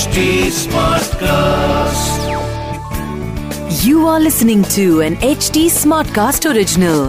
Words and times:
HD 0.00 0.20
Smartcast. 0.56 2.20
You 3.78 4.06
are 4.06 4.20
listening 4.20 4.62
to 4.74 4.84
an 5.00 5.16
HD 5.28 5.64
Smartcast 5.70 6.46
original. 6.50 7.00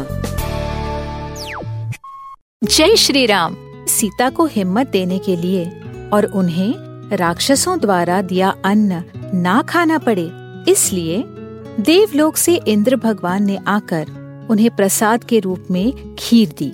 जय 2.63 2.95
श्री 2.95 3.25
राम 3.25 3.55
सीता 3.89 4.29
को 4.29 4.45
हिम्मत 4.45 4.87
देने 4.87 5.19
के 5.19 5.35
लिए 5.35 5.65
और 6.13 6.25
उन्हें 6.33 7.17
राक्षसों 7.17 7.79
द्वारा 7.79 8.21
दिया 8.21 8.49
अन्न 8.65 9.03
ना 9.37 9.61
खाना 9.69 9.97
पड़े 10.07 10.29
इसलिए 10.71 11.23
देवलोक 11.83 12.37
से 12.37 12.55
इंद्र 12.67 12.95
भगवान 12.95 13.43
ने 13.43 13.57
आकर 13.67 14.11
उन्हें 14.49 14.69
प्रसाद 14.75 15.23
के 15.23 15.39
रूप 15.39 15.71
में 15.71 16.15
खीर 16.19 16.53
दी 16.61 16.71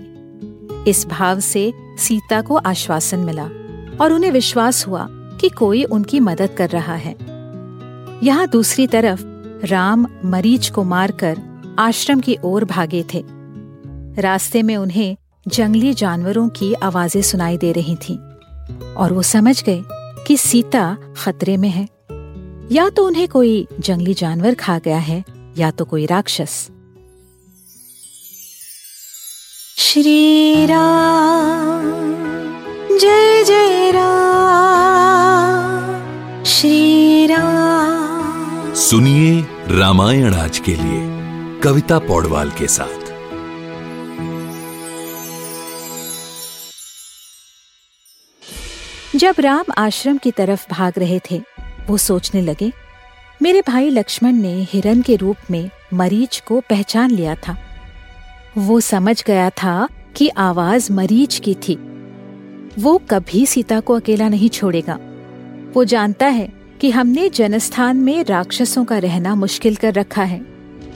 इस 0.92 1.06
भाव 1.10 1.40
से 1.50 1.72
सीता 2.00 2.42
को 2.42 2.58
आश्वासन 2.74 3.20
मिला 3.20 3.48
और 4.04 4.14
उन्हें 4.14 4.32
विश्वास 4.32 4.86
हुआ 4.88 5.08
कि 5.42 5.50
कोई 5.50 5.84
उनकी 5.84 6.20
मदद 6.20 6.56
कर 6.58 6.70
रहा 6.70 6.96
है। 6.96 7.16
यहाँ 8.24 8.48
दूसरी 8.48 8.88
तरफ़ 8.88 9.24
राम 9.66 10.08
मरीच 10.26 10.70
को 10.70 10.84
मारकर 10.84 11.38
आश्रम 11.80 12.20
की 12.20 12.38
ओर 12.44 12.66
भागे 12.66 13.04
थे। 13.14 13.24
रास्ते 14.22 14.64
में 14.64 14.76
उन्हें 14.78 15.18
जंगली 15.48 15.94
जानवरों 15.94 16.50
की 16.50 16.74
आवाज़ें 16.74 17.22
सुनाई 17.22 17.58
दे 17.58 17.72
रही 17.72 17.96
थीं 17.96 18.18
और 18.94 19.14
वो 19.14 19.22
समझ 19.22 19.64
गए 19.64 19.84
कि 20.28 20.38
सीता 20.38 20.98
खतरे 21.18 21.58
में 21.58 21.70
है। 21.70 21.88
या 22.72 22.90
तो 22.90 23.06
उन्हें 23.08 23.28
कोई 23.28 23.68
जंगली 23.80 24.14
जानवर 24.14 24.54
खा 24.54 24.80
गया 24.80 24.98
है 24.98 25.24
या 25.58 25.72
तो 25.72 25.86
कोई 25.86 26.06
राक्षस। 26.06 26.70
श्री 29.78 30.66
राम। 30.66 31.67
सुनिए 38.88 39.46
रामायण 39.68 40.34
आज 40.34 40.60
के 40.60 40.76
लिए, 40.76 41.02
कविता 41.60 42.00
पौडवाल 42.00 42.52
के 42.52 42.68
साथ। 42.68 43.08
जब 49.18 49.36
राम 49.40 49.64
आश्रम 49.78 50.18
की 50.18 50.32
तरफ़ 50.32 50.68
भाग 50.72 50.94
रहे 50.98 51.20
थे, 51.32 51.42
वो 51.88 51.98
सोचने 51.98 52.42
लगे, 52.42 52.72
मेरे 53.42 53.62
भाई 53.62 53.90
लक्ष्मण 53.90 54.32
ने 54.32 54.68
हिरन 54.70 55.02
के 55.02 55.16
रूप 55.16 55.38
में 55.52 55.70
मरीच 55.94 56.44
को 56.48 56.60
पहचान 56.60 57.12
लिया 57.12 57.36
था। 57.36 57.58
वो 58.58 58.80
समझ 58.80 59.24
गया 59.24 59.50
था 59.50 59.90
कि 60.16 60.30
आवाज़ 60.30 60.94
मरीच 60.94 61.42
की 61.46 61.54
थी। 61.54 61.76
वो 62.80 63.02
कभी 63.10 63.46
सीता 63.46 63.80
को 63.80 63.94
अकेला 63.94 64.30
नहीं 64.30 64.50
छोड़ेगा। 64.50 65.00
वो 65.74 65.84
जानता 65.84 66.26
है 66.26 66.57
कि 66.82 66.92
हमने 66.92 67.30
जनस्थान 67.30 67.98
में 67.98 68.24
राक्षसों 68.24 68.86
का 68.86 68.98
रहना 68.98 69.36
मुश्किल 69.36 69.76
कर 69.76 69.94
रखा 69.94 70.24
है। 70.24 70.42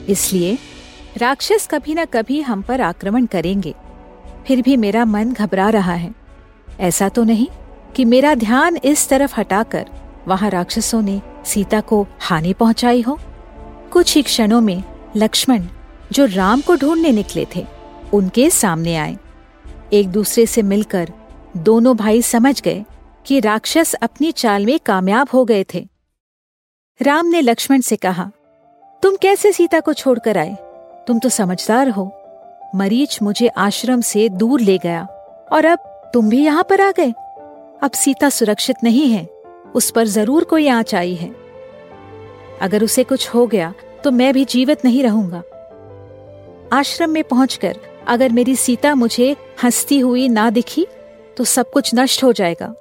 इसलिए 0.08 0.58
राक्षस 1.18 1.68
कभी 1.70 1.94
न 1.94 2.04
कभी 2.04 2.40
हम 2.40 2.62
पर 2.62 2.80
आक्रमण 2.80 3.26
करेंगे। 3.26 3.74
फिर 4.46 4.62
भी 4.62 4.76
मेरा 4.76 5.04
मन 5.04 5.32
घबरा 5.32 5.68
रहा 5.70 5.94
है। 5.94 6.12
ऐसा 6.80 7.08
तो 7.08 7.24
नहीं 7.24 7.46
कि 7.96 8.04
मेरा 8.04 8.34
ध्यान 8.34 8.76
इस 8.76 9.08
तरफ़ 9.08 9.40
हटाकर 9.40 9.86
वहाँ 10.28 10.50
राक्षसों 10.50 11.02
ने 11.02 11.20
सीता 11.44 11.80
को 11.80 12.06
हानि 12.20 12.52
पहुंचाई 12.52 13.00
हो। 13.00 13.18
कुछ 13.92 14.14
ही 14.16 14.22
क्षणों 14.22 14.60
में 14.60 14.82
लक्ष्मण 15.16 15.66
जो 16.12 16.24
राम 16.26 16.60
को 16.60 16.76
ढूँढने 16.76 17.10
निकले 17.10 17.46
थे, 17.56 17.66
उनके 18.12 18.50
सामने 18.50 18.96
आए। 18.96 19.16
एक 19.92 20.08
दूसरे 20.08 20.46
से 20.46 20.62
मिलकर 20.62 21.12
दोनों 21.56 21.96
भाई 21.96 22.22
समझ 22.22 22.62
गए 22.62 22.84
कि 23.26 23.40
राक्षस 23.40 23.94
अपनी 23.94 24.30
चाल 24.32 24.66
में 24.66 24.78
कामयाब 24.78 25.28
हो 25.34 25.44
गए 25.44 25.64
थे। 25.74 25.86
राम 27.00 27.26
ने 27.26 27.40
लक्ष्मण 27.40 27.80
से 27.80 27.96
कहा, 27.96 28.30
तुम 29.02 29.16
कैसे 29.16 29.52
सीता 29.52 29.80
को 29.80 29.92
छोड़कर 29.92 30.38
आए? 30.38 30.54
तुम 31.06 31.18
तो 31.18 31.28
समझदार 31.28 31.88
हो। 31.88 32.10
मरीच 32.74 33.18
मुझे 33.22 33.48
आश्रम 33.48 34.00
से 34.00 34.28
दूर 34.28 34.60
ले 34.60 34.76
गया, 34.78 35.02
और 35.52 35.64
अब 35.64 36.10
तुम 36.14 36.28
भी 36.28 36.44
यहाँ 36.44 36.66
पर 36.70 36.80
आ 36.80 36.90
गए। 36.90 37.10
अब 37.82 37.90
सीता 37.94 38.28
सुरक्षित 38.30 38.76
नहीं 38.84 39.10
है, 39.10 39.24
उस 39.74 39.90
पर 39.90 40.06
ज़रूर 40.06 40.44
कोई 40.44 40.68
आँच 40.68 40.94
आई 40.94 41.14
है। 41.14 41.30
अगर 42.60 42.84
उसे 42.84 43.04
कुछ 43.04 43.28
हो 43.28 43.46
गया 43.46 43.72
तो 44.04 44.10
मैं 44.10 44.32
भी 44.34 44.44
जीवित 44.44 44.84
नहीं 44.84 45.02
रहूँगा। 45.02 45.42
आश्रम 46.72 47.10
में 47.10 47.22
पहुंचकर 47.24 47.76
अगर 48.08 48.32
मेरी 48.32 48.54
सीता 48.56 48.94
मुझे 48.94 49.30
हंसती 49.62 49.98
हुई 49.98 50.28
ना 50.28 50.48
दिखी 50.50 50.86
तो 51.36 51.44
सब 51.44 51.70
कुछ 51.70 51.90
नष्ट 51.94 52.24
हो 52.24 52.32
जाएगा। 52.32 52.74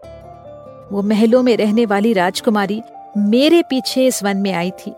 वो 0.91 1.02
महलों 1.02 1.44
में 1.44 1.57
रहने 1.57 1.85
वाली 1.85 2.13
राजकुमारी 2.13 2.81
मेरे 3.18 3.62
पीछे 3.62 4.07
इस 4.07 4.24
वन 4.24 4.38
में 4.38 4.53
आई 4.53 4.72
थी। 4.72 4.94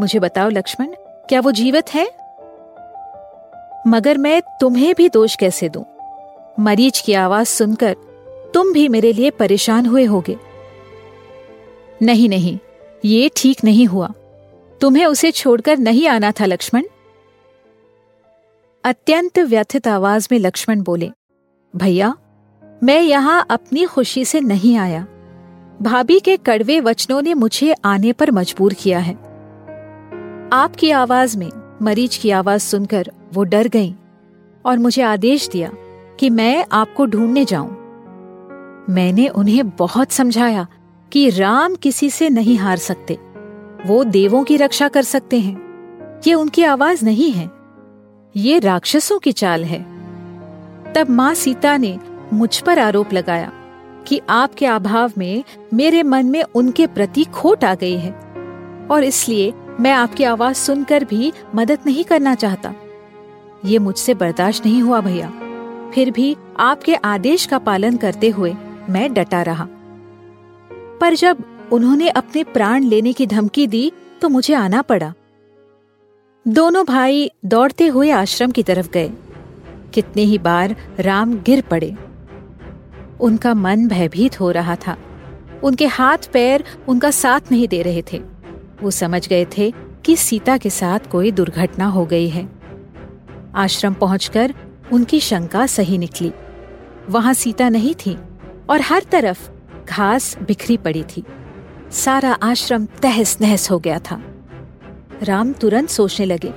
मुझे 0.00 0.18
बताओ 0.18 0.48
लक्ष्मण, 0.48 0.86
क्या 1.28 1.40
वो 1.40 1.52
जीवित 1.52 1.94
है? 1.94 2.06
मगर 3.86 4.18
मैं 4.18 4.42
तुम्हें 4.60 4.94
भी 4.94 5.08
दोष 5.08 5.36
कैसे 5.36 5.68
दूँ? 5.68 5.84
मरीज़ 6.60 7.02
की 7.06 7.12
आवाज़ 7.12 7.48
सुनकर 7.48 7.96
तुम 8.54 8.72
भी 8.72 8.88
मेरे 8.88 9.12
लिए 9.12 9.30
परेशान 9.30 9.86
हुए 9.86 10.04
होगे। 10.04 10.36
नहीं 12.02 12.28
नहीं, 12.28 12.58
ये 13.04 13.30
ठीक 13.36 13.64
नहीं 13.64 13.86
हुआ। 13.86 14.08
तुम्हें 14.80 15.06
उसे 15.06 15.30
छोड़कर 15.30 15.78
नहीं 15.78 16.08
आना 16.08 16.32
था 16.32 16.44
लक्ष्मण। 16.44 16.82
अत्यंत 18.84 19.38
व्यथित 19.38 19.88
आवाज़ 19.88 20.28
में 20.32 20.38
लक्ष्मण 20.38 20.82
बोले, 20.82 21.10
भैया 21.76 22.16
मैं 22.84 23.02
यहाँ 23.02 23.46
अपनी 23.50 23.84
खुशी 23.84 24.24
से 24.24 24.40
नहीं 24.40 24.76
आया। 24.76 25.06
भाभी 25.82 26.20
के 26.20 26.36
कड़वे 26.36 26.80
वचनों 26.80 27.22
ने 27.22 27.34
मुझे 27.34 27.74
आने 27.84 28.12
पर 28.12 28.30
मजबूर 28.30 28.74
किया 28.74 28.98
है। 28.98 29.14
आपकी 30.52 30.90
आवाज़ 30.90 31.38
में 31.38 31.78
मरीच 31.82 32.16
की 32.16 32.30
आवाज़ 32.30 32.62
सुनकर 32.62 33.10
वो 33.34 33.44
डर 33.44 33.68
गईं 33.68 33.92
और 34.66 34.78
मुझे 34.78 35.02
आदेश 35.02 35.48
दिया 35.48 35.70
कि 36.20 36.30
मैं 36.30 36.64
आपको 36.72 37.06
ढूँढने 37.06 37.44
जाऊँ। 37.44 37.68
मैंने 38.90 39.28
उन्हें 39.28 39.70
बहुत 39.70 40.12
समझाया 40.12 40.66
कि 41.12 41.30
राम 41.30 41.74
किसी 41.74 42.10
से 42.10 42.28
नहीं 42.28 42.56
हार 42.56 42.76
सकते। 42.76 43.18
वो 43.86 44.04
देवों 44.04 44.44
की 44.44 44.56
रक्षा 44.56 44.88
कर 44.88 45.02
सकते 45.02 45.40
हैं। 45.40 45.56
ये 46.26 46.34
उनकी 46.34 46.62
आवाज़ 46.62 47.04
नहीं 47.04 47.30
है। 47.32 47.50
ये 48.36 48.58
राक्षसों 48.58 49.18
की 49.18 49.32
चाल 49.32 49.64
है। 49.64 49.82
तब 50.92 51.06
माँ 51.10 51.34
सीता 51.34 51.76
ने 51.76 51.98
मुझ 52.34 52.60
पर 52.60 52.78
आरोप 52.78 53.12
लगाया 53.12 53.52
कि 54.06 54.20
आपके 54.28 54.66
अभाव 54.66 55.12
में 55.18 55.44
मेरे 55.74 56.02
मन 56.02 56.26
में 56.26 56.42
उनके 56.42 56.86
प्रति 56.86 57.24
खोट 57.24 57.64
आ 57.64 57.74
गई 57.74 57.96
है। 57.96 58.10
और 58.90 59.04
इसलिए 59.04 59.52
मैं 59.80 59.92
आपकी 59.92 60.24
आवाज़ 60.24 60.56
सुनकर 60.56 61.04
भी 61.04 61.32
मदद 61.54 61.78
नहीं 61.86 62.04
करना 62.04 62.34
चाहता। 62.34 62.74
ये 63.64 63.78
मुझसे 63.78 64.14
बर्दाश्त 64.14 64.66
नहीं 64.66 64.82
हुआ 64.82 65.00
भैया। 65.00 65.32
फिर 65.94 66.10
भी 66.10 66.36
आपके 66.60 66.94
आदेश 66.94 67.46
का 67.46 67.58
पालन 67.58 67.96
करते 67.96 68.28
हुए 68.28 68.54
मैं 68.90 69.14
डटा 69.14 69.42
रहा। 69.42 69.68
पर 71.00 71.14
जब 71.14 71.38
उन्होंने 71.72 72.08
अपने 72.08 72.44
प्राण 72.44 72.82
लेने 72.82 73.12
की 73.12 73.26
धमकी 73.26 73.66
दी 73.66 73.92
तो 74.20 74.28
मुझे 74.28 74.54
आना 74.54 74.82
पड़ा। 74.82 75.14
दोनों 76.48 76.86
भाई 76.86 77.30
दौड़ते 77.44 77.86
हुए 77.86 78.10
आश्रम 78.10 78.50
की 78.50 78.62
तरफ़ 78.62 78.88
गए। 78.88 79.10
कितने 79.94 80.22
ही 80.22 80.38
बार 80.38 80.76
राम 81.00 81.34
गिर 81.34 81.62
पड़े। 81.62 81.96
उनका 83.20 83.54
मन 83.54 83.88
भयभीत 83.88 84.40
हो 84.40 84.50
रहा 84.50 84.76
था। 84.76 84.96
उनके 85.62 85.86
हाथ 85.86 86.18
पैर 86.32 86.64
उनका 86.88 87.10
साथ 87.10 87.40
नहीं 87.52 87.68
दे 87.68 87.82
रहे 87.82 88.02
थे। 88.12 88.22
वो 88.82 88.90
समझ 88.90 89.28
गए 89.28 89.46
थे 89.58 89.72
कि 90.04 90.16
सीता 90.16 90.56
के 90.56 90.70
साथ 90.70 91.10
कोई 91.10 91.30
दुर्घटना 91.30 91.86
हो 91.86 92.06
गई 92.06 92.28
है। 92.28 92.48
आश्रम 93.54 93.94
पहुंचकर 93.94 94.54
उनकी 94.92 95.20
शंका 95.20 95.66
सही 95.66 95.98
निकली। 95.98 96.32
वहाँ 97.10 97.34
सीता 97.34 97.68
नहीं 97.68 97.94
थी 97.94 98.18
और 98.70 98.80
हर 98.80 99.02
तरफ़ 99.02 99.50
घास 99.88 100.38
बिखरी 100.38 100.76
पड़ी 100.76 101.02
थी। 101.02 101.24
सारा 101.90 102.32
आश्रम 102.32 102.86
तहस 102.86 103.38
नहस 103.40 103.70
हो 103.70 103.78
गया 103.78 103.98
था। 103.98 104.22
राम 105.22 105.52
तुरंत 105.52 105.88
सोचने 105.88 106.26
लगे 106.26 106.52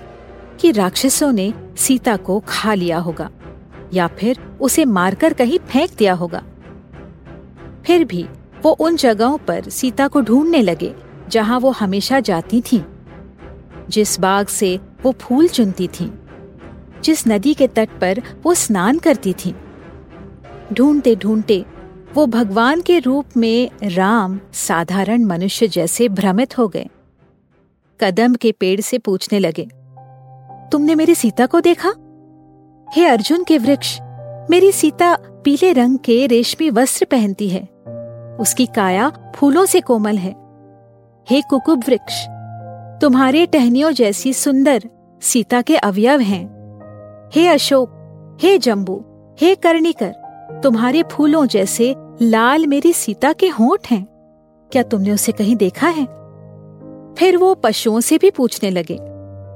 कि 0.60 0.72
राक्षसों 0.72 1.32
ने 1.32 1.54
सीता 1.78 2.18
को 2.18 2.44
खा 2.48 2.74
लिया 2.74 2.98
होगा। 2.98 3.30
या 3.94 4.08
फिर 4.08 4.40
उसे 4.62 4.86
मारकर 4.86 5.34
कहीं 5.34 5.60
फेंक 5.60 5.92
दिया 5.98 6.14
होगा। 6.14 6.44
फिर 7.86 8.04
भी 8.04 8.26
वो 8.64 8.72
उन 8.72 8.96
जगहों 8.96 9.38
पर 9.38 9.70
सीता 9.70 10.08
को 10.08 10.22
ढूँढने 10.22 10.62
लगे 10.62 10.94
जहाँ 11.30 11.60
वो 11.60 11.72
हमेशा 11.72 12.20
जाती 12.20 12.62
थीं, 12.62 12.82
जिस 13.90 14.20
बाग 14.20 14.48
से 14.48 14.80
वो 15.04 15.12
फूल 15.12 15.48
चुनती 15.48 15.88
थीं, 15.88 16.10
जिस 17.04 17.28
नदी 17.28 17.54
के 17.54 17.68
तट 17.68 17.90
पर 18.02 18.22
वो 18.44 18.54
स्नान 18.54 19.00
करती 19.00 19.34
थीं। 19.34 19.54
ढूंढते 20.74 21.16
ढूंढते 21.16 21.66
वो 22.14 22.26
भगवान 22.26 22.82
के 22.82 23.00
रूप 23.00 23.38
में 23.38 23.70
राम 23.84 24.40
साधारण 24.54 25.24
मनुष्य 25.24 25.68
जैसे 25.68 26.10
भ्रमित 26.10 26.58
हो 26.58 26.68
गए। 26.68 26.88
कदम 28.00 28.36
के 28.36 28.52
पेड़ 28.52 28.80
से 28.82 28.98
पूछने 28.98 29.40
लगे 29.40 29.68
तुमने 30.72 30.96
मेरी 30.96 31.16
सीता 31.16 31.46
को 31.46 31.62
देखा? 31.62 31.94
हे 32.96 33.06
अर्जुन 33.06 33.44
के 33.44 33.58
वृक्ष, 33.58 34.00
मेरी 34.50 34.72
सीता 34.72 35.18
पीले 35.44 35.74
रंग 35.74 35.98
के 35.98 36.28
रेशमी 36.28 36.70
वस्त्र 36.70 37.06
पहनती 37.06 37.50
है। 37.50 37.70
उसकी 38.40 38.66
काया 38.66 39.12
फूलों 39.36 39.66
से 39.66 39.82
कोमल 39.82 40.18
है। 40.18 40.36
हे 41.30 41.42
कुकुब 41.42 41.84
वृक्ष, 41.88 42.26
तुम्हारे 43.02 43.46
टहनियों 43.46 43.92
जैसी 43.92 44.34
सुंदर 44.34 44.84
सीता 45.22 45.62
के 45.62 45.78
अवयव 45.78 46.20
हैं। 46.20 46.46
हे 47.36 47.48
अशोक, 47.48 47.90
हे 48.42 48.58
जम्बू 48.58 49.06
हे 49.42 49.56
कर्णिकर, 49.56 50.16
तुम्हारे 50.64 51.04
फूलों 51.04 51.46
जैसे 51.46 51.96
लाल 52.22 52.68
मेरी 52.68 52.94
सीता 52.94 53.34
के 53.34 53.48
होंठ 53.48 53.92
हैं। 53.92 54.08
क्या 54.72 54.84
तुमने 54.84 55.12
उसे 55.12 55.32
कहीं 55.32 55.56
देखा 55.56 55.88
है? 55.88 56.06
फिर 57.18 57.38
वो 57.38 57.54
पशुओं 57.54 58.00
से 58.00 58.18
भी 58.18 58.32
पूछने 58.32 58.70
लगे। 58.70 59.00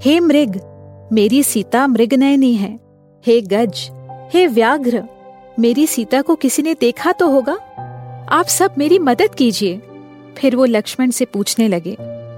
हे 0.09 0.19
मृग, 0.19 0.61
मेरी 1.11 1.43
सीता 1.43 1.87
मृग 1.87 2.13
नयनी 2.13 2.53
है। 2.53 2.90
हे 3.25 3.41
गज, 3.41 3.89
हे 4.33 4.47
व्याघ्र, 4.47 5.03
मेरी 5.59 5.87
सीता 5.87 6.21
को 6.21 6.35
किसी 6.35 6.61
ने 6.61 6.73
देखा 6.73 7.11
तो 7.11 7.27
होगा? 7.29 7.53
आप 8.29 8.45
सब 8.45 8.75
मेरी 8.77 8.99
मदद 8.99 9.35
कीजिए। 9.35 9.81
फिर 10.37 10.55
वो 10.55 10.65
लक्ष्मण 10.65 11.09
से 11.09 11.25
पूछने 11.25 11.67
लगे, 11.67 11.97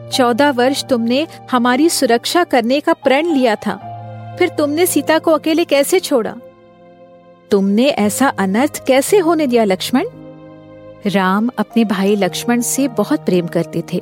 चौदह 0.10 0.52
वर्ष 0.52 0.84
तुमने 0.86 1.28
हमारी 1.52 1.90
सुरक्षा 1.90 2.44
करने 2.44 2.80
का 2.80 2.94
प्रण 2.94 3.26
लिया 3.26 3.56
था, 3.56 3.76
फिर 4.40 4.50
तुमने 4.50 4.86
सीता 4.86 5.20
को 5.20 5.32
अकेले 5.32 5.66
कैसे 5.66 6.00
छोड़ा? 6.00 6.36
तुमने 7.52 7.88
ऐसा 7.88 8.28
अनर्थ 8.28 8.86
कैसे 8.88 9.18
होने 9.18 9.48
दिया 9.48 9.64
लक्ष्मण? 9.64 10.06
राम 11.06 11.50
अपने 11.58 11.86
भाई 11.86 12.16
लक्ष्मण 12.16 12.62
से 12.62 12.88
बहुत 12.88 13.26
प्रेम 13.26 13.48
करते 13.48 13.84
थे। 13.94 14.02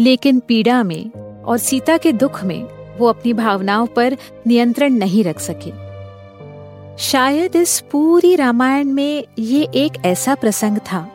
लेकिन 0.00 0.40
पीड़ा 0.40 0.82
में 0.82 1.10
और 1.42 1.58
सीता 1.58 1.96
के 1.96 2.12
दुख 2.12 2.44
में 2.44 2.81
वो 2.98 3.06
अपनी 3.06 3.32
भावनाओं 3.32 3.86
पर 3.86 4.16
नियंत्रण 4.46 4.92
नहीं 4.92 5.24
रख 5.24 5.40
सके। 5.40 5.70
शायद 6.98 7.56
इस 7.56 7.80
पूरी 7.80 8.36
रामायण 8.36 8.84
में 8.84 9.24
ये 9.38 9.68
एक 9.74 9.92
ऐसा 10.04 10.34
प्रसंग 10.34 10.78
था, 10.78 11.08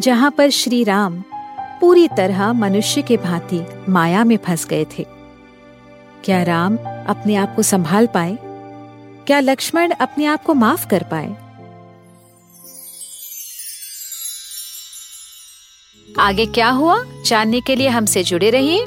जहाँ 0.00 0.30
पर 0.30 0.50
श्री 0.50 0.84
राम 0.84 1.24
पूरी 1.80 2.08
तरह 2.08 2.52
मनुष्य 2.52 3.02
के 3.02 3.16
भांति 3.16 3.66
माया 3.88 4.24
में 4.24 4.36
फंस 4.36 4.66
गए 4.66 4.84
थे। 4.84 5.06
क्या 6.24 6.42
राम 6.42 6.76
अपने 7.06 7.36
आप 7.36 7.56
को 7.56 7.62
संभाल 7.62 8.06
पाए? 8.06 8.38
क्या 9.26 9.40
लक्ष्मण 9.40 9.90
अपने 9.90 10.26
आप 10.26 10.44
को 10.44 10.54
माफ़ 10.54 10.86
कर 10.86 11.02
पाए? 11.02 11.36
आगे 16.18 16.46
क्या 16.46 16.68
हुआ? 16.68 17.04
जानने 17.26 17.60
के 17.60 17.76
लिए 17.76 17.88
हमसे 17.88 18.22
जुड़े 18.22 18.50
रहिए। 18.50 18.86